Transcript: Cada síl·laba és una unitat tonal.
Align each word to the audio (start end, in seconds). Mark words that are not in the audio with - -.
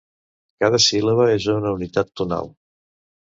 Cada 0.63 0.79
síl·laba 0.85 1.27
és 1.33 1.45
una 1.57 1.75
unitat 1.81 2.11
tonal. 2.23 2.51